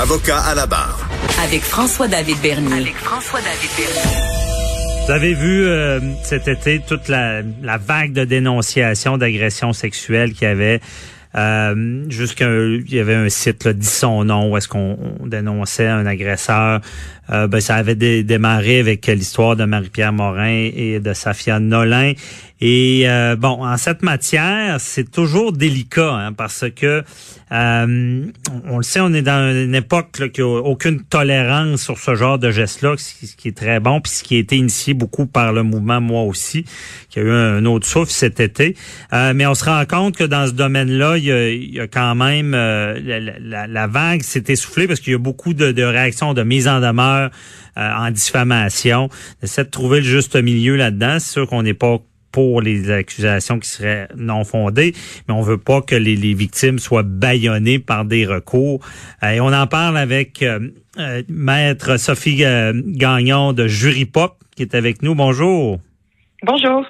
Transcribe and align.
Avocat 0.00 0.38
à 0.38 0.54
la 0.54 0.64
barre. 0.64 1.06
Avec 1.44 1.60
François-David 1.60 2.38
Bernier. 2.40 2.72
Avec 2.72 2.96
François-David 2.96 3.70
Bernier. 3.76 5.04
Vous 5.04 5.10
avez 5.12 5.34
vu 5.34 5.66
euh, 5.66 6.00
cet 6.24 6.48
été 6.48 6.80
toute 6.80 7.08
la, 7.08 7.42
la 7.62 7.76
vague 7.76 8.14
de 8.14 8.24
dénonciations 8.24 9.18
d'agressions 9.18 9.74
sexuelles 9.74 10.32
qu'il 10.32 10.48
y 10.48 10.50
avait. 10.50 10.80
Euh, 11.36 12.06
Jusqu'il 12.08 12.90
y 12.90 12.98
avait 12.98 13.14
un 13.14 13.28
site, 13.28 13.64
là, 13.64 13.74
dit 13.74 13.86
son 13.86 14.24
nom, 14.24 14.50
où 14.50 14.56
est-ce 14.56 14.68
qu'on 14.68 14.98
dénonçait 15.26 15.86
un 15.86 16.06
agresseur. 16.06 16.80
Euh, 17.30 17.46
ben, 17.46 17.60
ça 17.60 17.76
avait 17.76 17.94
démarré 17.94 18.80
avec 18.80 19.06
l'histoire 19.06 19.54
de 19.54 19.64
Marie-Pierre 19.64 20.12
Morin 20.12 20.70
et 20.74 20.98
de 20.98 21.12
Safia 21.12 21.60
Nolin. 21.60 22.14
Et 22.60 23.04
euh, 23.04 23.36
bon, 23.36 23.64
en 23.64 23.76
cette 23.76 24.02
matière, 24.02 24.80
c'est 24.80 25.10
toujours 25.10 25.52
délicat 25.52 26.12
hein, 26.12 26.32
parce 26.32 26.64
que 26.74 27.04
euh, 27.52 28.26
on 28.68 28.76
le 28.76 28.82
sait, 28.82 29.00
on 29.00 29.12
est 29.12 29.22
dans 29.22 29.52
une 29.52 29.74
époque 29.74 30.18
là, 30.18 30.28
qui 30.28 30.40
a 30.40 30.46
aucune 30.46 31.02
tolérance 31.02 31.82
sur 31.82 31.98
ce 31.98 32.14
genre 32.14 32.38
de 32.38 32.50
geste-là, 32.50 32.94
ce 32.96 33.36
qui 33.36 33.48
est 33.48 33.56
très 33.56 33.80
bon, 33.80 34.00
puis 34.00 34.12
ce 34.12 34.22
qui 34.22 34.36
a 34.36 34.38
été 34.38 34.56
initié 34.56 34.94
beaucoup 34.94 35.26
par 35.26 35.52
le 35.52 35.62
mouvement 35.62 36.00
Moi 36.00 36.22
aussi, 36.22 36.64
qui 37.08 37.18
a 37.18 37.22
eu 37.22 37.30
un 37.30 37.64
autre 37.64 37.86
souffle 37.86 38.12
cet 38.12 38.40
été. 38.40 38.76
Euh, 39.12 39.32
mais 39.34 39.46
on 39.46 39.54
se 39.54 39.64
rend 39.64 39.84
compte 39.84 40.16
que 40.16 40.24
dans 40.24 40.46
ce 40.46 40.52
domaine-là, 40.52 41.16
il, 41.18 41.74
y 41.74 41.80
a, 41.80 41.88
quand 41.88 42.14
même 42.14 42.52
la, 42.52 43.66
la, 43.66 43.86
vague 43.86 44.22
s'est 44.22 44.44
essoufflée 44.48 44.86
parce 44.86 45.00
qu'il 45.00 45.12
y 45.12 45.16
a 45.16 45.18
beaucoup 45.18 45.54
de, 45.54 45.72
de 45.72 45.82
réactions, 45.82 46.34
de 46.34 46.42
mise 46.42 46.68
en 46.68 46.80
demeure 46.80 47.30
en 47.76 48.10
diffamation. 48.10 49.08
Essaie 49.42 49.64
de 49.64 49.70
trouver 49.70 50.00
le 50.00 50.06
juste 50.06 50.36
milieu 50.36 50.76
là-dedans. 50.76 51.18
C'est 51.18 51.32
sûr 51.32 51.46
qu'on 51.46 51.62
n'est 51.62 51.74
pas 51.74 51.98
pour 52.32 52.60
les 52.60 52.90
accusations 52.90 53.58
qui 53.58 53.68
seraient 53.68 54.08
non 54.16 54.44
fondées, 54.44 54.94
mais 55.28 55.34
on 55.34 55.42
veut 55.42 55.58
pas 55.58 55.82
que 55.82 55.96
les, 55.96 56.34
victimes 56.34 56.78
soient 56.78 57.02
bâillonnées 57.02 57.78
par 57.78 58.04
des 58.04 58.26
recours. 58.26 58.80
Euh, 59.22 59.30
et 59.30 59.40
on 59.40 59.52
en 59.52 59.66
parle 59.66 59.98
avec 59.98 60.42
euh, 60.42 60.60
euh, 60.98 61.22
maître 61.28 61.96
Sophie 61.98 62.36
Gagnon 62.36 63.52
de 63.52 63.66
Jury 63.66 64.04
Pop 64.04 64.36
qui 64.54 64.62
est 64.62 64.74
avec 64.74 65.02
nous. 65.02 65.14
Bonjour. 65.14 65.80
Bonjour. 66.42 66.86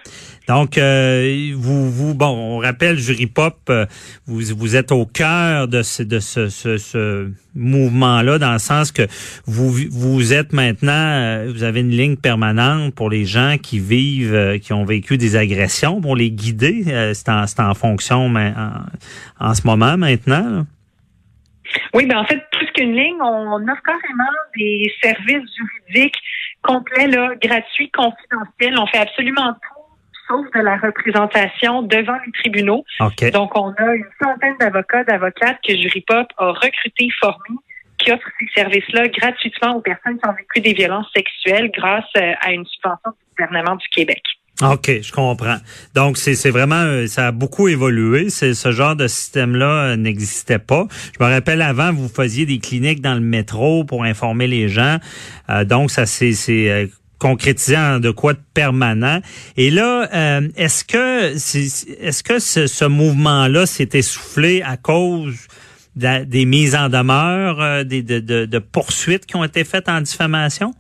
Donc, 0.47 0.79
euh, 0.79 1.53
vous, 1.57 1.91
vous, 1.91 2.15
bon, 2.15 2.27
on 2.27 2.59
rappelle, 2.59 2.97
Jury 2.99 3.27
Pop, 3.27 3.57
euh, 3.69 3.85
vous, 4.27 4.41
vous 4.57 4.77
êtes 4.77 4.93
au 4.93 5.07
cœur 5.07 5.67
de 5.67 5.83
ce, 5.83 6.05
de 6.05 6.21
ce, 6.21 6.49
ce, 6.49 7.31
mouvement-là, 7.57 8.39
dans 8.39 8.53
le 8.53 8.59
sens 8.61 8.93
que 8.93 9.03
vous, 9.47 9.71
vous 9.91 10.33
êtes 10.33 10.53
maintenant, 10.53 10.93
euh, 10.93 11.51
vous 11.53 11.65
avez 11.65 11.81
une 11.81 11.91
ligne 11.91 12.17
permanente 12.17 12.95
pour 12.95 13.11
les 13.11 13.25
gens 13.25 13.57
qui 13.61 13.81
vivent, 13.81 14.59
qui 14.61 14.73
ont 14.73 14.85
vécu 14.85 15.19
des 15.19 15.35
agressions, 15.35 16.01
pour 16.01 16.15
les 16.15 16.31
guider. 16.31 16.85
c'est 17.15 17.29
en, 17.29 17.45
en, 17.59 17.75
fonction 17.75 18.29
mais 18.29 18.53
en, 19.41 19.55
ce 19.55 19.67
moment 19.67 19.97
maintenant. 19.97 20.65
Oui, 21.95 22.07
ben 22.07 22.19
en 22.19 22.25
fait, 22.25 22.41
plus 22.53 22.67
qu'une 22.73 22.95
ligne, 22.95 23.21
on 23.21 23.63
offre 23.63 23.83
carrément 23.85 24.31
des 24.57 24.93
services 25.03 25.49
juridiques 25.57 26.19
complets, 26.63 27.09
là, 27.09 27.35
gratuits, 27.43 27.91
confidentiels. 27.91 28.79
On 28.79 28.87
fait 28.87 28.99
absolument 28.99 29.53
tout 29.55 29.81
sauf 30.31 30.47
de 30.55 30.61
la 30.61 30.77
représentation 30.77 31.83
devant 31.83 32.17
les 32.25 32.33
tribunaux. 32.33 32.85
Donc, 33.33 33.57
on 33.57 33.73
a 33.73 33.95
une 33.95 34.07
centaine 34.23 34.57
d'avocats, 34.61 35.05
d'avocates 35.05 35.59
que 35.67 35.77
Jury 35.77 36.05
Pop 36.07 36.29
a 36.39 36.53
recrutés, 36.53 37.09
formés, 37.21 37.59
qui 37.99 38.13
offrent 38.13 38.31
ces 38.39 38.49
services-là 38.55 39.09
gratuitement 39.09 39.77
aux 39.77 39.81
personnes 39.81 40.19
qui 40.19 40.29
ont 40.29 40.33
vécu 40.33 40.61
des 40.61 40.73
violences 40.73 41.11
sexuelles 41.15 41.71
grâce 41.71 42.05
euh, 42.17 42.33
à 42.41 42.53
une 42.53 42.65
subvention 42.67 43.11
du 43.11 43.35
gouvernement 43.37 43.77
du 43.77 43.89
Québec. 43.89 44.23
OK, 44.63 45.01
je 45.03 45.13
comprends. 45.13 45.57
Donc, 45.95 46.19
c'est 46.19 46.51
vraiment, 46.51 46.83
euh, 46.83 47.07
ça 47.07 47.29
a 47.29 47.33
beaucoup 47.33 47.69
évolué. 47.69 48.29
Ce 48.31 48.71
genre 48.71 48.97
de 48.97 49.09
système-là 49.09 49.67
euh, 49.67 49.97
n'existait 49.97 50.59
pas. 50.59 50.87
Je 51.19 51.25
me 51.25 51.31
rappelle 51.31 51.63
avant, 51.63 51.93
vous 51.93 52.09
faisiez 52.09 52.47
des 52.47 52.59
cliniques 52.59 53.01
dans 53.01 53.15
le 53.15 53.21
métro 53.21 53.85
pour 53.85 54.05
informer 54.05 54.47
les 54.47 54.69
gens. 54.69 54.99
donc, 55.67 55.91
ça 55.91 56.07
c'est 56.07 56.35
concrétisant 57.21 58.01
de 58.01 58.11
quoi 58.11 58.33
de 58.33 58.41
permanent. 58.55 59.21
Et 59.57 59.71
là, 59.71 60.09
euh, 60.13 60.49
est-ce 60.57 60.85
que 60.85 61.35
est-ce 61.35 62.23
que 62.25 62.39
ce, 62.41 62.85
mouvement-là 62.87 63.67
s'est 63.67 63.91
essoufflé 63.93 64.63
à 64.63 64.77
cause 64.77 65.37
des 65.95 66.45
mises 66.47 66.75
en 66.75 66.89
demeure, 66.89 67.61
euh, 67.61 67.85
des 67.85 68.03
de, 68.03 68.59
poursuites 68.59 69.27
qui 69.27 69.37
ont 69.37 69.45
été 69.45 69.63
faites 69.65 69.89
en 69.89 70.01
diffamation? 70.01 70.75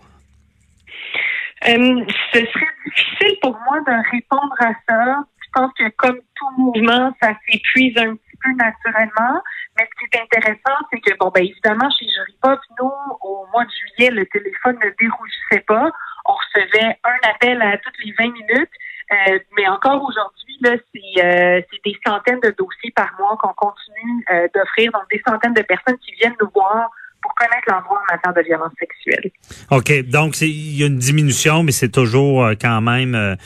Euh, 1.68 2.04
ce 2.32 2.38
serait 2.38 2.74
difficile 2.86 3.38
pour 3.42 3.58
moi 3.68 3.80
de 3.86 4.10
répondre 4.10 4.54
à 4.60 4.72
ça. 4.88 5.24
Je 5.42 5.48
pense 5.52 5.72
que 5.74 5.88
comme 5.96 6.18
tout 6.34 6.50
mouvement, 6.56 7.12
ça 7.20 7.32
s'épuise 7.48 7.96
un 7.98 8.14
petit 8.14 8.36
peu 8.42 8.50
naturellement. 8.56 9.42
Mais 9.78 9.86
ce 9.86 9.98
qui 9.98 10.16
est 10.16 10.22
intéressant, 10.22 10.78
c'est 10.90 11.00
que, 11.00 11.16
bon, 11.18 11.30
ben 11.34 11.44
évidemment, 11.44 11.90
chez 11.90 12.06
Jury 12.06 12.36
Pop, 12.40 12.60
nous, 12.80 12.92
au 13.22 13.46
mois 13.52 13.64
de 13.64 13.70
juillet, 13.70 14.10
le 14.10 14.26
téléphone 14.26 14.78
ne 14.82 14.90
dérougissait 14.98 15.64
pas 15.66 15.90
on 16.26 16.34
recevait 16.34 16.98
un 17.04 17.30
appel 17.30 17.62
à 17.62 17.78
toutes 17.78 17.98
les 18.04 18.12
20 18.12 18.32
minutes. 18.32 18.70
Euh, 19.12 19.38
mais 19.56 19.66
encore 19.68 20.02
aujourd'hui, 20.04 20.56
là, 20.60 20.72
euh, 20.72 21.62
c'est, 21.70 21.84
des 21.84 21.98
centaines 22.06 22.40
de 22.40 22.54
dossiers 22.56 22.92
par 22.94 23.12
mois 23.18 23.36
qu'on 23.40 23.52
continue 23.54 24.24
euh, 24.30 24.46
d'offrir. 24.54 24.92
Donc, 24.92 25.02
des 25.10 25.20
centaines 25.26 25.54
de 25.54 25.62
personnes 25.62 25.98
qui 25.98 26.12
viennent 26.12 26.36
nous 26.40 26.50
voir 26.54 26.90
pour 27.22 27.34
connaître 27.34 27.64
l'endroit 27.68 27.98
en 27.98 28.14
matière 28.14 28.34
de 28.34 28.42
violence 28.42 28.72
sexuelle. 28.78 29.30
OK. 29.70 30.10
Donc, 30.10 30.40
il 30.40 30.76
y 30.76 30.82
a 30.82 30.86
une 30.86 30.98
diminution, 30.98 31.62
mais 31.62 31.72
c'est 31.72 31.90
toujours 31.90 32.50
quand 32.60 32.80
même 32.80 33.36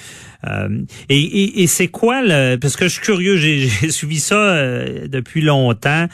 euh, 0.47 0.69
et, 1.09 1.63
et, 1.63 1.67
c'est 1.67 1.89
quoi 1.89 2.23
le 2.23 2.57
parce 2.57 2.77
que 2.77 2.85
je 2.85 2.95
suis 2.95 3.03
curieux, 3.03 3.37
j'ai 3.37 3.69
suivi 3.91 4.21
ça 4.21 4.37
euh, 4.37 5.07
depuis 5.09 5.41
longtemps 5.41 6.07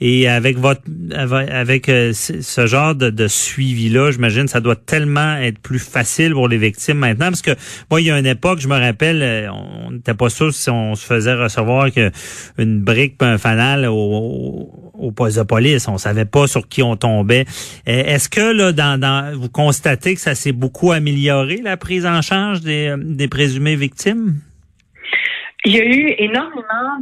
et 0.00 0.28
avec 0.28 0.58
votre 0.58 0.82
avec 1.20 1.88
euh, 1.88 2.12
ce 2.14 2.66
genre 2.66 2.94
de, 2.94 3.10
de 3.10 3.28
suivi 3.28 3.90
là, 3.90 4.10
j'imagine 4.10 4.48
ça 4.48 4.60
doit 4.60 4.76
tellement 4.76 5.36
être 5.36 5.58
plus 5.58 5.78
facile 5.78 6.32
pour 6.32 6.48
les 6.48 6.58
victimes 6.58 6.98
maintenant 6.98 7.26
parce 7.26 7.42
que 7.42 7.52
moi 7.90 8.00
il 8.00 8.06
y 8.06 8.10
a 8.10 8.18
une 8.18 8.26
époque, 8.26 8.60
je 8.60 8.68
me 8.68 8.78
rappelle, 8.78 9.50
on 9.52 9.90
n'était 9.90 10.14
pas 10.14 10.30
sûr 10.30 10.52
si 10.52 10.70
on 10.70 10.94
se 10.94 11.04
faisait 11.04 11.34
recevoir 11.34 11.92
que 11.92 12.10
une 12.58 12.80
brique 12.80 13.16
un 13.20 13.38
fanal 13.38 13.86
au, 13.86 14.83
au, 14.94 15.12
poste 15.12 15.38
de 15.38 15.42
police, 15.42 15.88
on 15.88 15.98
savait 15.98 16.24
pas 16.24 16.46
sur 16.46 16.68
qui 16.68 16.82
on 16.82 16.96
tombait. 16.96 17.44
Est-ce 17.86 18.28
que 18.28 18.52
là 18.52 18.72
dans, 18.72 19.38
vous 19.38 19.48
constatez 19.48 20.14
que 20.14 20.20
ça 20.20 20.34
s'est 20.34 20.52
beaucoup 20.52 20.92
amélioré 20.92 21.60
la 21.62 21.76
prise 21.76 22.06
en 22.06 22.22
charge 22.22 22.60
des, 22.60 22.94
des 22.98 23.28
présumés 23.28 23.76
victimes? 23.76 24.34
Il 25.66 25.74
y 25.74 25.80
a 25.80 25.84
eu 25.84 26.14
énormément 26.18 27.00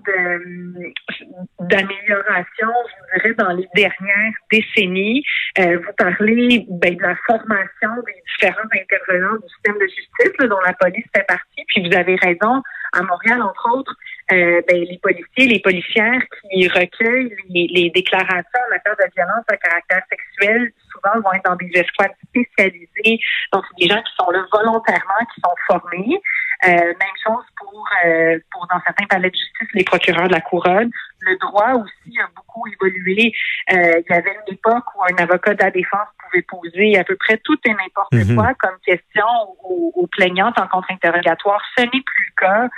d'améliorations, 1.59 2.47
je 2.87 3.19
dirais, 3.19 3.35
dans 3.37 3.51
les 3.55 3.69
dernières 3.75 4.33
décennies. 4.53 5.25
Euh, 5.59 5.79
vous 5.79 5.93
parlez 5.99 6.65
ben, 6.69 6.95
de 6.95 7.03
la 7.03 7.17
formation 7.27 7.91
des 8.07 8.15
différents 8.31 8.69
intervenants 8.73 9.35
du 9.35 9.49
système 9.53 9.75
de 9.81 9.87
justice, 9.89 10.49
dont 10.49 10.61
la 10.65 10.75
police 10.75 11.05
fait 11.13 11.27
partie. 11.27 11.65
Puis 11.67 11.89
vous 11.89 11.97
avez 11.97 12.15
raison, 12.15 12.63
à 12.93 13.03
Montréal, 13.03 13.43
entre 13.43 13.69
autres, 13.75 13.97
euh, 14.31 14.63
ben, 14.69 14.85
les 14.85 14.99
policiers, 14.99 15.47
les 15.47 15.61
policières 15.61 16.23
qui 16.51 16.69
recueillent 16.69 17.35
les, 17.51 17.67
les, 17.69 17.91
déclarations 17.91 18.61
en 18.67 18.71
matière 18.71 18.97
de 18.97 19.11
violence 19.15 19.45
à 19.49 19.57
caractère 19.57 20.03
sexuel, 20.09 20.73
souvent 20.93 21.21
vont 21.21 21.33
être 21.33 21.45
dans 21.45 21.57
des 21.57 21.71
escouades 21.75 22.15
spécialisées. 22.29 23.19
Donc, 23.53 23.65
c'est 23.69 23.87
des 23.87 23.93
gens 23.93 24.03
qui 24.03 24.13
sont 24.19 24.31
là 24.31 24.45
volontairement, 24.53 25.27
qui 25.35 25.41
sont 25.41 25.55
formés. 25.67 26.21
Euh, 26.65 26.69
même 26.69 27.17
chose 27.25 27.45
pour, 27.59 27.85
euh, 28.05 28.39
pour 28.53 28.69
dans 28.69 28.81
certains 28.85 29.07
palais 29.07 29.31
de 29.31 29.35
justice, 29.35 29.69
les 29.75 29.83
procureurs 29.83 30.29
de 30.29 30.33
la 30.33 30.41
couronne. 30.41 30.91
Le 31.21 31.37
droit 31.39 31.73
aussi 31.73 32.19
a 32.21 32.29
beaucoup 32.37 32.65
évolué. 32.69 33.33
Euh, 33.73 34.01
il 34.01 34.05
y 34.09 34.17
avait 34.17 34.37
une 34.47 34.55
époque 34.55 34.85
où 34.95 35.03
un 35.03 35.23
avocat 35.23 35.55
de 35.55 35.63
la 35.63 35.73
défense 35.73 36.07
pouvait 36.23 36.43
poser 36.43 36.99
à 36.99 37.05
peu 37.05 37.17
près 37.17 37.39
tout 37.39 37.59
et 37.65 37.71
n'importe 37.71 38.13
mhm. 38.13 38.37
quoi 38.37 38.55
comme 38.61 38.79
question 38.87 39.27
aux, 39.65 39.93
aux, 39.97 40.07
plaignantes 40.07 40.59
en 40.59 40.69
contre-interrogatoire. 40.69 41.63
Ce 41.77 41.83
n'est 41.83 41.91
plus 41.91 42.33
le 42.37 42.41
cas. 42.41 42.69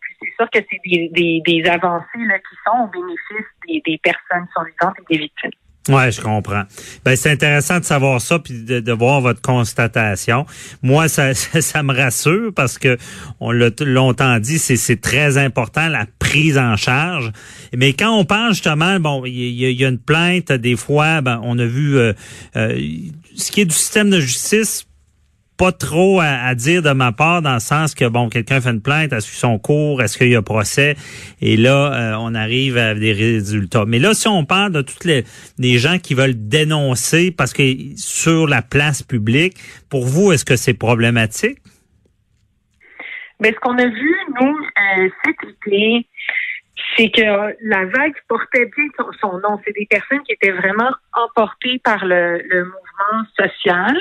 puis 0.00 0.09
c'est 0.09 0.09
que 0.48 0.58
c'est 0.58 0.80
des, 0.84 1.42
des, 1.44 1.68
avancées 1.68 2.26
là, 2.26 2.38
qui 2.38 2.56
sont 2.66 2.84
au 2.84 2.86
bénéfice 2.88 3.46
des, 3.66 3.82
des 3.84 3.98
personnes 3.98 4.46
survivantes 4.54 4.96
et 5.00 5.14
des 5.14 5.22
victimes. 5.22 5.50
Ouais, 5.88 6.12
je 6.12 6.20
comprends. 6.20 6.64
Ben 7.04 7.16
c'est 7.16 7.30
intéressant 7.30 7.80
de 7.80 7.84
savoir 7.84 8.20
ça 8.20 8.38
puis 8.38 8.62
de, 8.62 8.80
de, 8.80 8.92
voir 8.92 9.22
votre 9.22 9.40
constatation. 9.40 10.44
Moi, 10.82 11.08
ça, 11.08 11.34
ça, 11.34 11.82
me 11.82 11.94
rassure 11.94 12.52
parce 12.54 12.78
que 12.78 12.98
on 13.40 13.50
l'a 13.50 13.70
longtemps 13.80 14.38
dit, 14.38 14.58
c'est 14.58 15.00
très 15.00 15.38
important 15.38 15.88
la 15.88 16.04
prise 16.18 16.58
en 16.58 16.76
charge. 16.76 17.32
Mais 17.74 17.94
quand 17.94 18.14
on 18.14 18.24
parle 18.24 18.52
justement, 18.52 19.00
bon, 19.00 19.24
il 19.24 19.32
y, 19.32 19.84
a 19.84 19.88
une 19.88 19.98
plainte 19.98 20.52
des 20.52 20.76
fois, 20.76 21.22
ben 21.22 21.40
on 21.42 21.58
a 21.58 21.64
vu 21.64 21.96
euh, 21.96 22.12
euh, 22.56 22.78
ce 23.34 23.50
qui 23.50 23.62
est 23.62 23.66
du 23.66 23.74
système 23.74 24.10
de 24.10 24.20
justice 24.20 24.86
pas 25.60 25.72
trop 25.72 26.22
à, 26.22 26.54
dire 26.54 26.80
de 26.80 26.92
ma 26.92 27.12
part 27.12 27.42
dans 27.42 27.52
le 27.52 27.60
sens 27.60 27.94
que 27.94 28.06
bon 28.06 28.30
quelqu'un 28.30 28.62
fait 28.62 28.70
une 28.70 28.80
plainte, 28.80 29.12
a 29.12 29.20
su 29.20 29.34
son 29.34 29.58
cours, 29.58 30.00
est-ce 30.00 30.16
qu'il 30.16 30.30
y 30.30 30.34
a 30.34 30.40
procès? 30.40 30.96
Et 31.42 31.58
là 31.58 31.92
euh, 31.92 32.16
on 32.18 32.34
arrive 32.34 32.78
à 32.78 32.94
des 32.94 33.12
résultats. 33.12 33.84
Mais 33.86 33.98
là 33.98 34.14
si 34.14 34.26
on 34.26 34.46
parle 34.46 34.72
de 34.72 34.80
toutes 34.80 35.04
les, 35.04 35.78
gens 35.78 35.98
qui 35.98 36.14
veulent 36.14 36.48
dénoncer 36.48 37.30
parce 37.30 37.52
que 37.52 37.62
sur 37.96 38.46
la 38.46 38.62
place 38.62 39.02
publique, 39.02 39.58
pour 39.90 40.06
vous 40.06 40.32
est-ce 40.32 40.46
que 40.46 40.56
c'est 40.56 40.72
problématique? 40.72 41.58
Mais 43.38 43.52
ce 43.52 43.60
qu'on 43.60 43.76
a 43.76 43.86
vu 43.86 44.16
nous 44.40 44.56
euh, 44.56 45.10
cet 45.26 45.36
c'est 46.96 47.10
que 47.10 47.22
la 47.62 47.84
vague 47.84 48.14
portait 48.28 48.70
bien 48.76 48.86
son, 49.20 49.38
nom. 49.38 49.60
C'est 49.64 49.74
des 49.74 49.86
personnes 49.86 50.22
qui 50.22 50.32
étaient 50.32 50.52
vraiment 50.52 50.90
emportées 51.12 51.80
par 51.84 52.04
le, 52.04 52.42
mouvement 52.64 53.24
social 53.38 53.96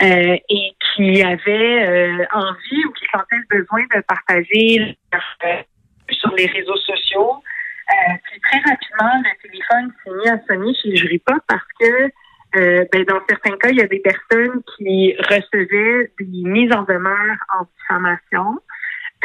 euh, 0.00 0.36
et 0.48 0.76
qui 0.94 1.22
avaient 1.22 1.88
euh, 1.88 2.24
envie 2.32 2.84
ou 2.86 2.92
qui 2.92 3.04
sentaient 3.12 3.36
le 3.36 3.58
besoin 3.58 3.82
de 3.94 4.00
partager 4.02 4.96
euh, 5.14 5.62
sur 6.10 6.32
les 6.34 6.46
réseaux 6.46 6.76
sociaux. 6.76 7.42
puis 8.24 8.40
très 8.40 8.58
rapidement, 8.58 9.22
le 9.24 9.48
téléphone 9.48 9.92
s'est 10.04 10.10
mis 10.12 10.28
à 10.28 10.38
sonner 10.46 10.74
chez 10.74 10.96
Jury 10.96 11.18
Pop 11.18 11.38
parce 11.48 11.66
que 11.80 12.10
ben, 12.54 13.04
dans 13.04 13.20
certains 13.28 13.56
cas, 13.58 13.68
il 13.68 13.76
y 13.76 13.82
a 13.82 13.86
des 13.86 14.00
personnes 14.00 14.62
qui 14.76 15.14
recevaient 15.18 16.10
des 16.18 16.48
mises 16.48 16.72
en 16.72 16.82
demeure 16.82 17.36
en 17.58 17.64
diffamation. 17.76 18.58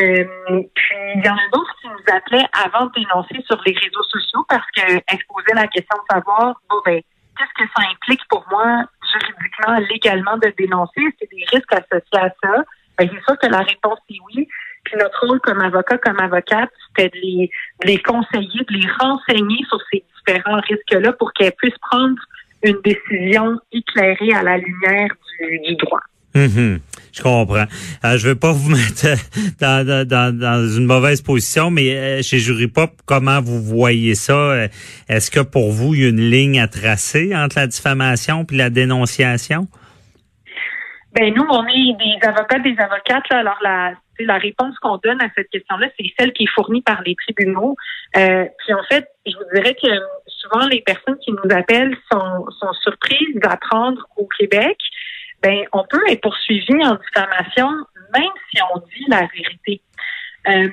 Euh, 0.02 0.26
puis 0.74 0.96
il 1.16 1.24
y 1.24 1.30
en 1.30 1.36
a 1.36 1.50
d'autres 1.52 1.76
qui 1.80 1.88
nous 1.88 2.16
appelaient 2.16 2.48
avant 2.66 2.88
de 2.88 2.92
dénoncer 2.94 3.44
sur 3.46 3.62
les 3.64 3.74
réseaux 3.74 4.04
sociaux 4.04 4.44
parce 4.50 4.66
qu'elles 4.72 5.04
se 5.08 5.26
posaient 5.30 5.54
la 5.54 5.68
question 5.68 5.96
de 5.98 6.16
savoir 6.16 6.60
bon 6.68 6.78
ben 6.84 7.00
qu'est-ce 7.38 7.64
que 7.64 7.70
ça 7.76 7.84
implique 7.92 8.22
pour 8.28 8.44
moi 8.50 8.86
légalement 9.90 10.38
de 10.38 10.54
dénoncer? 10.58 11.02
C'est 11.20 11.30
des 11.30 11.44
risques 11.52 11.74
associés 11.74 12.20
à 12.20 12.30
ça? 12.42 12.64
Ben, 12.98 13.10
c'est 13.12 13.24
sûr 13.24 13.38
que 13.40 13.48
la 13.48 13.60
réponse 13.60 14.00
est 14.10 14.18
oui. 14.34 14.48
Puis 14.84 14.96
notre 15.00 15.26
rôle 15.26 15.40
comme 15.40 15.62
avocat, 15.62 15.98
comme 15.98 16.20
avocate, 16.20 16.70
c'était 16.88 17.10
de 17.10 17.48
les, 17.86 17.98
conseiller, 18.00 18.66
de 18.70 18.74
les 18.74 18.88
renseigner 19.00 19.64
sur 19.70 19.80
ces 19.92 20.04
différents 20.18 20.60
risques-là 20.62 21.14
pour 21.14 21.34
qu'elles 21.34 21.54
puissent 21.54 21.78
prendre 21.90 22.22
une 22.64 22.80
décision 22.84 23.60
éclairée 23.72 24.34
à 24.34 24.44
la 24.44 24.58
lumière 24.58 25.10
du, 25.40 25.60
du 25.60 25.76
droit. 25.76 26.02
Mm-hmm. 26.36 26.80
Je 27.14 27.22
comprends. 27.22 27.66
Euh, 28.06 28.18
je 28.18 28.30
veux 28.30 28.36
pas 28.36 28.52
vous 28.52 28.70
mettre 28.76 29.06
dans, 29.62 29.86
dans, 29.86 30.38
dans 30.38 30.68
une 30.68 30.86
mauvaise 30.86 31.22
position, 31.22 31.70
mais 31.70 31.96
euh, 31.96 32.22
chez 32.24 32.40
Jury 32.40 32.68
Pop, 32.68 32.90
comment 33.06 33.40
vous 33.40 33.62
voyez 33.62 34.16
ça? 34.16 34.34
Euh, 34.34 34.68
est-ce 35.08 35.30
que 35.30 35.40
pour 35.40 35.72
vous, 35.72 35.94
il 35.94 36.02
y 36.02 36.06
a 36.06 36.10
une 36.10 36.30
ligne 36.30 36.60
à 36.60 36.68
tracer 36.68 37.36
entre 37.36 37.58
la 37.60 37.68
diffamation 37.68 38.46
et 38.52 38.56
la 38.56 38.70
dénonciation? 38.70 39.68
Ben 41.14 41.32
nous, 41.36 41.46
on 41.48 41.64
est 41.68 41.96
des 42.00 42.28
avocats, 42.28 42.58
des 42.60 42.76
avocates. 42.80 43.32
alors 43.32 43.60
la, 43.62 43.94
la 44.20 44.38
réponse 44.40 44.78
qu'on 44.80 44.98
donne 44.98 45.22
à 45.22 45.28
cette 45.36 45.50
question-là, 45.50 45.88
c'est 46.00 46.08
celle 46.18 46.34
qui 46.34 46.44
est 46.46 46.54
fournie 46.56 46.82
par 46.82 47.04
les 47.06 47.16
tribunaux. 47.16 47.76
Euh, 48.18 48.46
puis 48.58 48.74
en 48.74 48.84
fait, 48.90 49.08
je 49.28 49.34
vous 49.38 49.44
dirais 49.54 49.76
que 49.76 49.90
souvent 50.26 50.66
les 50.66 50.82
personnes 50.82 51.18
qui 51.24 51.32
nous 51.32 51.56
appellent 51.56 51.96
sont, 52.12 52.46
sont 52.60 52.74
surprises 52.82 53.36
d'apprendre 53.36 54.08
au 54.18 54.28
Québec 54.40 54.78
ben 55.44 55.66
on 55.74 55.84
peut 55.90 56.02
être 56.10 56.22
poursuivi 56.22 56.74
en 56.86 56.96
diffamation 56.96 57.70
même 58.14 58.32
si 58.50 58.62
on 58.74 58.80
dit 58.80 59.06
la 59.08 59.28
vérité. 59.28 59.82
Euh, 60.48 60.70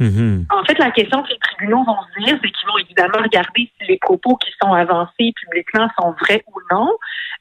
mm-hmm. 0.00 0.44
En 0.50 0.64
fait, 0.64 0.78
la 0.78 0.90
question 0.90 1.22
que 1.22 1.30
les 1.30 1.38
tribunaux 1.38 1.84
vont 1.84 1.96
se 2.14 2.24
dire, 2.24 2.38
c'est 2.42 2.50
qu'ils 2.50 2.68
vont 2.68 2.78
évidemment 2.78 3.22
regarder 3.22 3.70
si 3.78 3.86
les 3.88 3.98
propos 3.98 4.36
qui 4.36 4.50
sont 4.62 4.72
avancés 4.72 5.32
publiquement 5.42 5.88
sont 5.98 6.12
vrais 6.20 6.44
ou 6.48 6.60
non. 6.70 6.90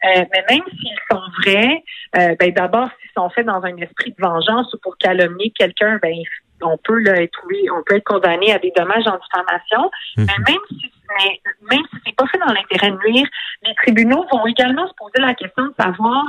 Euh, 0.05 0.25
mais 0.33 0.45
même 0.49 0.63
s'ils 0.69 0.99
sont 1.09 1.21
vrais, 1.41 1.83
euh, 2.17 2.35
ben 2.39 2.51
d'abord, 2.53 2.89
s'ils 3.01 3.11
sont 3.15 3.29
faits 3.29 3.45
dans 3.45 3.63
un 3.63 3.75
esprit 3.77 4.11
de 4.11 4.21
vengeance 4.21 4.73
ou 4.73 4.77
pour 4.81 4.97
calomnier 4.97 5.51
quelqu'un, 5.57 5.99
ben 6.01 6.15
on 6.61 6.77
peut 6.77 6.99
là, 6.99 7.21
être 7.21 7.39
on 7.73 7.83
peut 7.85 7.95
être 7.95 8.05
condamné 8.05 8.53
à 8.53 8.59
des 8.59 8.71
dommages 8.75 9.07
en 9.07 9.17
diffamation. 9.17 9.91
Mm-hmm. 10.17 10.25
Mais 10.27 10.51
même 10.51 10.61
si 10.69 10.91
mais 11.09 11.41
même 11.71 11.85
si 11.91 11.97
c'est 12.05 12.15
pas 12.15 12.27
fait 12.27 12.37
dans 12.37 12.53
l'intérêt 12.53 12.91
de 12.91 12.97
nuire, 13.07 13.27
les 13.63 13.75
tribunaux 13.75 14.25
vont 14.31 14.45
également 14.45 14.87
se 14.87 14.93
poser 14.97 15.19
la 15.19 15.33
question 15.33 15.65
de 15.65 15.73
savoir 15.77 16.25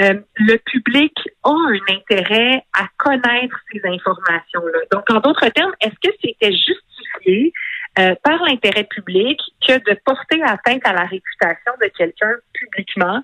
euh, 0.00 0.14
le 0.36 0.56
public 0.56 1.12
a 1.42 1.50
un 1.50 1.94
intérêt 1.94 2.64
à 2.72 2.86
connaître 2.96 3.56
ces 3.72 3.80
informations-là. 3.84 4.78
Donc, 4.92 5.10
en 5.10 5.20
d'autres 5.20 5.48
termes, 5.48 5.74
est-ce 5.80 6.08
que 6.08 6.14
c'était 6.22 6.52
justifié 6.52 7.52
euh, 7.98 8.14
par 8.22 8.42
l'intérêt 8.44 8.84
public 8.84 9.40
que 9.66 9.72
de 9.72 9.98
porter 10.04 10.42
atteinte 10.42 10.82
à 10.84 10.92
la 10.92 11.04
réputation 11.04 11.72
de 11.82 11.88
quelqu'un 11.96 12.34
publiquement? 12.52 13.20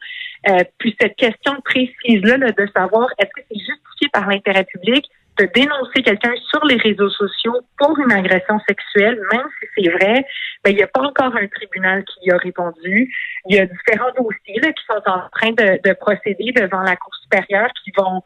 Euh, 0.49 0.65
puis 0.79 0.95
cette 1.01 1.17
question 1.17 1.55
précise-là 1.65 2.39
de 2.39 2.69
savoir 2.75 3.09
est-ce 3.19 3.31
que 3.35 3.47
c'est 3.51 3.59
justifié 3.59 4.09
par 4.13 4.29
l'intérêt 4.29 4.65
public 4.65 5.07
de 5.39 5.45
dénoncer 5.55 6.03
quelqu'un 6.03 6.35
sur 6.51 6.65
les 6.65 6.77
réseaux 6.77 7.11
sociaux 7.11 7.61
pour 7.79 7.99
une 7.99 8.13
agression 8.13 8.59
sexuelle, 8.67 9.21
même 9.33 9.47
si 9.61 9.69
c'est 9.77 9.91
vrai, 9.91 10.25
ben, 10.65 10.71
il 10.71 10.77
n'y 10.77 10.83
a 10.83 10.87
pas 10.87 11.03
encore 11.03 11.37
un 11.37 11.47
tribunal 11.49 12.05
qui 12.05 12.29
y 12.29 12.31
a 12.31 12.37
répondu. 12.39 13.13
Il 13.49 13.57
y 13.57 13.59
a 13.59 13.67
différents 13.67 14.13
dossiers 14.17 14.61
là, 14.61 14.73
qui 14.73 14.85
sont 14.87 15.03
en 15.07 15.29
train 15.31 15.51
de, 15.51 15.81
de 15.87 15.93
procéder 15.95 16.53
devant 16.53 16.81
la 16.81 16.97
Cour 16.97 17.15
supérieure 17.23 17.71
qui 17.85 17.93
vont 17.97 18.23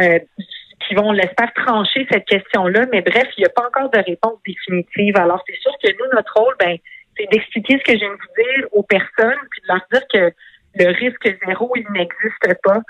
euh, 0.00 0.18
qui 0.88 0.94
vont, 0.94 1.12
l'espère, 1.12 1.52
trancher 1.54 2.06
cette 2.10 2.26
question-là. 2.26 2.82
Mais 2.92 3.00
bref, 3.00 3.28
il 3.36 3.40
n'y 3.40 3.46
a 3.46 3.50
pas 3.50 3.66
encore 3.66 3.90
de 3.90 3.98
réponse 3.98 4.38
définitive. 4.46 5.16
Alors, 5.16 5.42
c'est 5.46 5.56
sûr 5.56 5.72
que 5.82 5.90
nous, 5.92 6.10
notre 6.12 6.32
rôle, 6.34 6.54
ben, 6.58 6.76
c'est 7.16 7.30
d'expliquer 7.30 7.78
ce 7.78 7.84
que 7.84 7.92
je 7.92 7.98
viens 7.98 8.10
de 8.10 8.14
vous 8.14 8.42
dire 8.42 8.68
aux 8.72 8.82
personnes, 8.82 9.38
puis 9.50 9.62
de 9.62 9.68
leur 9.68 9.80
dire 9.92 10.02
que 10.12 10.34
le 10.76 10.88
risque 10.88 11.38
zéro, 11.46 11.72
il 11.76 11.86
n'existe 11.92 12.60
pas. 12.62 12.80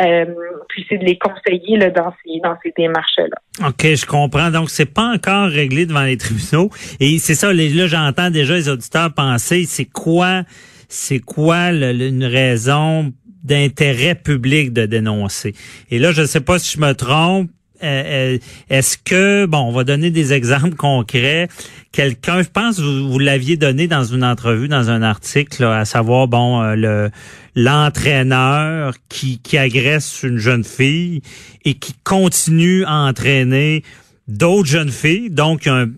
Euh, 0.00 0.24
puis 0.68 0.84
c'est 0.88 0.98
de 0.98 1.04
les 1.04 1.18
conseiller 1.18 1.76
là, 1.76 1.90
dans 1.90 2.12
ces 2.24 2.40
dans 2.42 2.56
ces 2.62 2.72
démarches-là. 2.76 3.68
OK, 3.68 3.82
je 3.82 4.06
comprends. 4.06 4.50
Donc, 4.50 4.70
c'est 4.70 4.92
pas 4.92 5.12
encore 5.14 5.48
réglé 5.48 5.86
devant 5.86 6.02
les 6.02 6.16
tribunaux. 6.16 6.70
Et 6.98 7.18
c'est 7.18 7.34
ça, 7.34 7.52
là, 7.52 7.86
j'entends 7.86 8.30
déjà 8.30 8.54
les 8.54 8.68
auditeurs 8.68 9.14
penser, 9.14 9.64
c'est 9.66 9.84
quoi 9.84 10.42
c'est 10.88 11.20
quoi 11.20 11.70
une 11.70 12.24
raison 12.24 13.12
d'intérêt 13.42 14.14
public 14.14 14.72
de 14.72 14.86
dénoncer? 14.86 15.54
Et 15.90 15.98
là, 15.98 16.12
je 16.12 16.22
ne 16.22 16.26
sais 16.26 16.40
pas 16.40 16.58
si 16.58 16.76
je 16.76 16.80
me 16.80 16.92
trompe, 16.92 17.50
euh, 17.82 18.34
euh, 18.36 18.38
est-ce 18.70 18.96
que, 18.96 19.46
bon, 19.46 19.58
on 19.58 19.72
va 19.72 19.84
donner 19.84 20.10
des 20.10 20.32
exemples 20.32 20.76
concrets. 20.76 21.48
Quelqu'un, 21.92 22.42
je 22.42 22.48
pense, 22.48 22.78
vous, 22.78 23.10
vous 23.10 23.18
l'aviez 23.18 23.56
donné 23.56 23.88
dans 23.88 24.04
une 24.04 24.24
entrevue, 24.24 24.68
dans 24.68 24.90
un 24.90 25.02
article, 25.02 25.64
à 25.64 25.84
savoir, 25.84 26.28
bon, 26.28 26.62
euh, 26.62 26.74
le 26.76 27.10
l'entraîneur 27.56 28.94
qui, 29.08 29.40
agresse 29.56 30.24
une 30.24 30.38
jeune 30.38 30.64
fille 30.64 31.22
et 31.64 31.74
qui 31.74 31.94
continue 32.02 32.84
à 32.84 32.94
entraîner 33.04 33.84
d'autres 34.26 34.68
jeunes 34.68 34.90
filles, 34.90 35.30
donc 35.30 35.68
un 35.68 35.90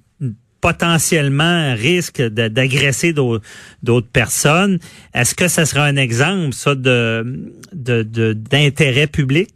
potentiellement 0.60 1.74
risque 1.74 2.20
d'agresser 2.20 3.14
d'autres 3.14 4.08
personnes. 4.12 4.78
Est-ce 5.14 5.34
que 5.34 5.48
ça 5.48 5.64
sera 5.64 5.84
un 5.84 5.96
exemple, 5.96 6.52
ça, 6.52 6.74
de 6.74 7.48
d'intérêt 7.72 9.06
public? 9.06 9.48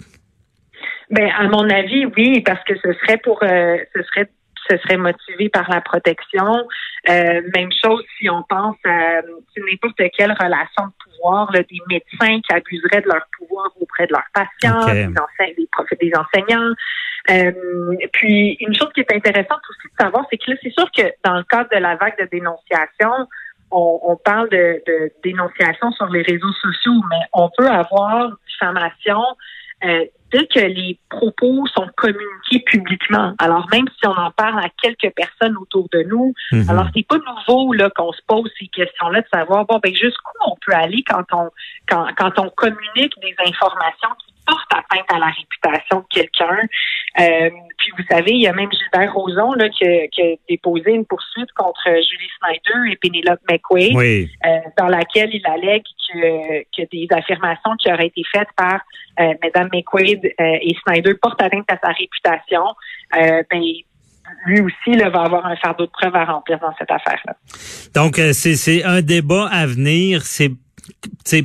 Ben, 1.11 1.29
à 1.37 1.49
mon 1.49 1.69
avis, 1.69 2.07
oui, 2.17 2.41
parce 2.41 2.63
que 2.65 2.75
ce 2.77 2.93
serait 2.93 3.19
pour, 3.19 3.43
euh, 3.43 3.79
ce 3.95 4.03
serait, 4.05 4.31
ce 4.71 4.77
serait 4.79 4.97
motivé 4.97 5.49
par 5.49 5.69
la 5.69 5.81
protection. 5.81 6.69
Euh, 7.09 7.43
même 7.57 7.71
chose 7.85 8.05
si 8.19 8.31
on 8.31 8.45
pense 8.49 8.77
à 8.85 9.23
n'importe 9.57 10.01
quelle 10.17 10.33
relation 10.33 10.87
de 10.87 10.93
pouvoir, 11.05 11.51
là, 11.53 11.63
des 11.63 11.81
médecins 11.89 12.41
qui 12.41 12.55
abuseraient 12.55 13.01
de 13.01 13.09
leur 13.09 13.27
pouvoir 13.37 13.71
auprès 13.81 14.07
de 14.07 14.13
leurs 14.13 14.29
patients, 14.33 14.87
des, 14.87 15.07
enseignants, 15.07 15.89
des, 16.01 16.13
enseignants. 16.15 16.75
Euh, 17.31 17.97
puis 18.13 18.57
une 18.61 18.75
chose 18.75 18.91
qui 18.95 19.01
est 19.01 19.13
intéressante 19.13 19.61
aussi 19.69 19.89
de 19.89 20.05
savoir, 20.05 20.25
c'est 20.31 20.39
que 20.39 20.53
là, 20.53 20.57
c'est 20.63 20.73
sûr 20.73 20.89
que 20.97 21.03
dans 21.25 21.35
le 21.35 21.45
cadre 21.45 21.71
de 21.73 21.79
la 21.79 21.97
vague 21.97 22.19
de 22.21 22.29
dénonciation, 22.31 23.27
on, 23.73 24.01
on 24.05 24.17
parle 24.17 24.49
de, 24.51 24.81
de 24.87 25.13
dénonciation 25.25 25.91
sur 25.93 26.07
les 26.07 26.23
réseaux 26.23 26.53
sociaux, 26.53 27.03
mais 27.11 27.27
on 27.33 27.51
peut 27.57 27.69
avoir 27.69 28.31
diffamation 28.49 29.23
euh, 29.85 30.05
dès 30.33 30.47
que 30.47 30.61
les 30.61 30.99
propos 31.09 31.67
sont 31.75 31.89
communiqués 31.97 32.61
publiquement, 32.67 33.35
alors 33.39 33.67
même 33.73 33.87
si 33.99 34.07
on 34.07 34.13
en 34.13 34.31
parle 34.31 34.59
à 34.59 34.69
quelques 34.83 35.13
personnes 35.15 35.57
autour 35.57 35.89
de 35.93 36.03
nous, 36.03 36.35
mhm. 36.53 36.69
alors 36.69 36.87
c'est 36.95 37.07
pas 37.07 37.17
nouveau 37.17 37.73
là 37.73 37.91
qu'on 37.91 38.13
se 38.13 38.21
pose 38.27 38.51
ces 38.59 38.69
questions-là 38.69 39.23
de 39.23 39.27
savoir 39.33 39.67
bon 39.67 39.81
ben 39.83 39.95
jusqu'où 39.95 40.33
on 40.47 40.57
peut 40.65 40.75
aller 40.75 41.03
quand 41.07 41.25
on 41.33 41.51
quand, 41.89 42.07
quand 42.17 42.39
on 42.39 42.51
communique 42.51 43.15
des 43.21 43.35
informations 43.39 44.11
qui 44.25 44.30
portent 44.51 44.73
atteinte 44.73 45.07
à 45.13 45.19
la 45.19 45.27
réputation 45.27 46.01
de 46.01 46.07
quelqu'un. 46.11 46.59
Euh, 47.21 47.51
puis 47.79 47.93
vous 47.97 48.05
savez, 48.11 48.33
il 48.33 48.43
y 48.43 48.47
a 48.47 48.53
même 48.53 48.71
Gilbert 48.73 49.13
Rozon 49.15 49.53
là, 49.55 49.69
qui, 49.69 49.85
qui 50.11 50.23
a 50.23 50.35
déposé 50.49 50.93
une 50.93 51.07
poursuite 51.07 51.51
contre 51.57 51.85
Julie 51.85 52.31
Snyder 52.39 52.93
et 52.93 52.97
Penelope 52.97 53.41
McQuaid, 53.51 53.97
euh, 53.97 54.59
dans 54.79 54.89
laquelle 54.89 55.31
il 55.33 55.47
allègue 55.47 55.83
que, 55.83 56.63
que 56.77 56.89
des 56.91 57.07
affirmations 57.11 57.77
qui 57.79 57.93
auraient 57.93 58.07
été 58.07 58.23
faites 58.33 58.49
par 58.57 58.81
euh, 59.21 59.35
Mme 59.43 59.69
McQuaid 59.73 60.25
euh, 60.25 60.59
et 60.61 60.75
Snyder 60.85 61.15
portent 61.21 61.43
atteinte 61.43 61.67
à 61.69 61.79
sa 61.83 61.93
réputation. 61.93 62.65
Euh, 63.17 63.43
ben, 63.51 63.63
lui 64.47 64.61
aussi 64.61 64.97
là, 64.97 65.11
va 65.11 65.23
avoir 65.23 65.47
un 65.47 65.57
fardeau 65.57 65.87
de 65.87 65.91
preuves 65.91 66.15
à 66.15 66.25
remplir 66.25 66.59
dans 66.61 66.73
cette 66.79 66.91
affaire-là. 66.91 67.35
Donc, 67.95 68.17
c'est 68.33 68.85
un 68.85 69.03
débat 69.03 69.49
à 69.51 69.67
venir. 69.67 70.23
C'est 70.23 70.51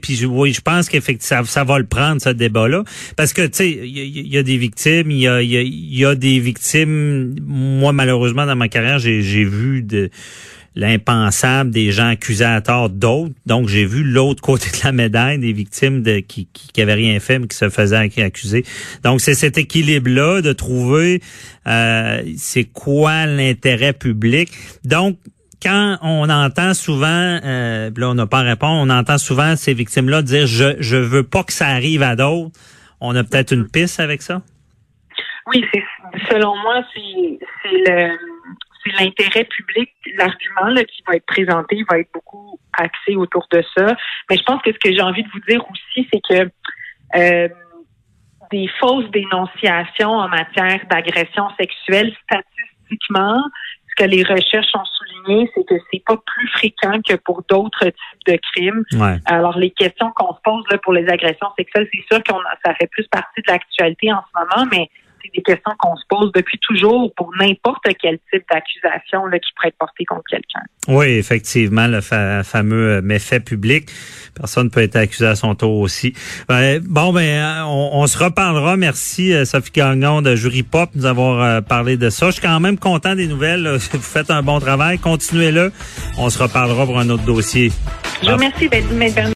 puis 0.02 0.16
je, 0.16 0.25
oui, 0.25 0.54
je 0.54 0.62
pense 0.62 0.90
qu'effectivement 0.90 1.44
ça, 1.44 1.64
va 1.64 1.80
le 1.80 1.86
prendre 1.86 2.22
ce 2.22 2.30
débat-là, 2.30 2.84
parce 3.16 3.34
que 3.34 3.42
tu 3.44 3.54
sais, 3.54 3.70
il 3.70 4.28
y, 4.28 4.38
a 4.38 4.44
des 4.44 4.58
victimes, 4.58 5.12
il 5.12 5.20
y 5.20 6.06
a, 6.06 6.16
des 6.16 6.40
victimes. 6.40 7.36
Moi, 7.42 7.94
malheureusement, 7.94 8.46
dans 8.46 8.56
ma 8.56 8.68
carrière, 8.68 9.00
j'ai 9.00 9.44
vu 9.44 9.86
l'impensable 10.75 11.72
des 11.72 11.92
gens 11.92 12.10
accusés 12.10 12.44
à 12.44 12.60
tort 12.62 12.90
d'autres. 12.90 13.34
Donc, 13.46 13.70
j'ai 13.70 13.86
vu 13.86 14.04
l'autre 14.04 14.42
côté 14.42 14.70
de 14.70 14.84
la 14.84 14.92
médaille 14.92 15.40
des 15.40 15.54
victimes 15.54 16.04
de, 16.04 16.20
qui, 16.20 16.48
qui, 16.52 16.82
avaient 16.82 16.94
rien 16.94 17.20
fait, 17.20 17.40
mais 17.40 17.48
qui 17.48 17.58
se 17.58 17.70
faisaient 17.70 18.12
accuser. 18.18 18.66
Donc, 19.04 19.22
c'est 19.22 19.36
cet 19.36 19.58
équilibre-là 19.58 20.42
de 20.42 20.52
trouver 20.52 21.22
euh, 21.68 22.22
c'est 22.38 22.66
quoi 22.66 23.25
l'intérêt 23.25 23.94
public. 23.94 24.50
Donc, 24.84 25.18
quand 25.62 25.98
on 26.02 26.30
entend 26.30 26.74
souvent, 26.74 27.40
euh, 27.44 27.90
là 27.96 28.10
on 28.10 28.14
n'a 28.14 28.28
pas 28.28 28.40
à 28.40 28.44
répondre, 28.44 28.82
on 28.82 28.90
entend 28.90 29.18
souvent 29.18 29.56
ces 29.56 29.74
victimes-là 29.74 30.22
dire 30.22 30.48
je 30.48 30.76
je 30.80 30.98
veux 30.98 31.24
pas 31.24 31.44
que 31.44 31.54
ça 31.54 31.68
arrive 31.68 32.04
à 32.04 32.16
d'autres. 32.16 32.52
On 33.02 33.16
a 33.16 33.24
peut-être 33.24 33.52
une 33.52 33.70
piste 33.70 34.00
avec 34.00 34.22
ça? 34.22 34.42
Oui, 35.48 35.64
selon 36.30 36.56
moi 36.58 36.84
c'est 36.94 37.40
c'est 38.86 39.04
l'intérêt 39.04 39.46
public, 39.46 39.90
l'argument 40.18 40.74
qui 40.76 41.04
va 41.08 41.16
être 41.16 41.26
présenté 41.26 41.84
va 41.90 42.00
être 42.00 42.12
beaucoup 42.14 42.60
axé 42.74 43.16
autour 43.16 43.48
de 43.52 43.64
ça. 43.76 43.96
Mais 44.30 44.38
je 44.38 44.44
pense 44.44 44.62
que 44.62 44.72
ce 44.72 44.78
que 44.78 44.94
j'ai 44.94 45.02
envie 45.02 45.24
de 45.24 45.30
vous 45.30 45.40
dire 45.48 45.64
aussi, 45.70 46.08
c'est 46.12 46.22
que 46.30 46.50
euh, 47.16 47.50
des 48.52 48.68
fausses 48.80 49.10
dénonciations 49.12 50.12
en 50.12 50.28
matière 50.28 50.80
d'agression 50.90 51.50
sexuelle, 51.60 52.14
statistiquement, 52.24 53.42
ce 53.90 54.04
que 54.04 54.10
les 54.10 54.24
recherches 54.24 54.74
ont 54.76 54.86
souligné, 54.86 55.14
c'est 55.27 55.65
que 55.65 55.75
c'est 55.91 56.03
pas 56.05 56.17
plus 56.17 56.48
fréquent 56.50 57.00
que 57.08 57.15
pour 57.15 57.44
d'autres 57.50 57.86
types 57.86 58.27
de 58.27 58.38
crimes. 58.53 58.84
Alors, 59.25 59.58
les 59.58 59.72
questions 59.72 60.12
qu'on 60.15 60.34
se 60.34 60.41
pose 60.44 60.63
là, 60.72 60.77
pour 60.79 60.94
les 60.94 61.08
agressions 61.08 61.48
sexuelles, 61.58 61.88
c'est 61.94 62.13
sûr 62.13 62.24
que 62.24 62.32
ça 62.65 62.74
fait 62.75 62.88
plus 62.88 63.08
partie 63.08 63.41
de 63.41 63.51
l'actualité 63.51 64.12
en 64.12 64.22
ce 64.22 64.39
moment, 64.39 64.70
mais 64.72 64.89
des 65.34 65.41
questions 65.41 65.72
qu'on 65.79 65.96
se 65.96 66.03
pose 66.10 66.32
depuis 66.34 66.60
toujours 66.60 67.13
pour 67.15 67.32
n'importe 67.39 67.86
quel 68.01 68.17
type 68.32 68.44
d'accusation 68.51 69.24
qui 69.32 69.53
pourrait 69.55 69.70
être 69.70 69.77
portée 69.77 70.05
contre 70.05 70.24
quelqu'un. 70.29 70.62
Oui, 70.88 71.08
effectivement, 71.08 71.88
le 71.88 72.01
fameux 72.01 72.98
euh, 72.98 73.01
méfait 73.01 73.39
public. 73.39 73.89
Personne 74.36 74.70
peut 74.70 74.82
être 74.82 74.96
accusé 74.96 75.25
à 75.25 75.36
son 75.36 75.55
tour 75.55 75.79
aussi. 75.79 76.13
Ben, 76.48 76.79
bon, 76.84 77.12
ben, 77.13 77.22
euh, 77.22 77.63
on, 77.65 78.05
se 78.08 78.17
reparlera. 78.17 78.77
Merci, 78.77 79.34
euh, 79.34 79.46
Sophie 79.46 79.72
Gagnon 79.72 80.22
de 80.22 80.36
Jury 80.36 80.63
Pop, 80.63 80.89
nous 80.96 81.05
avoir 81.05 81.63
parlé 81.63 81.98
de 81.98 82.10
ça. 82.10 82.27
Je 82.27 82.34
suis 82.34 82.41
quand 82.41 82.60
même 82.60 82.77
content 82.77 83.15
des 83.15 83.27
nouvelles. 83.27 83.67
Vous 83.91 84.00
faites 84.00 84.29
un 84.29 84.44
bon 84.44 84.60
travail. 84.60 85.00
Continuez-le. 85.00 85.72
On 86.17 86.29
se 86.29 86.41
reparlera 86.41 86.86
pour 86.86 87.00
un 87.00 87.10
autre 87.10 87.24
dossier. 87.24 87.72
Je 88.22 88.27
vous 88.27 88.36
remercie, 88.36 88.70